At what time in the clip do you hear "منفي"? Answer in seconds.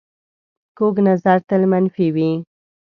1.71-2.07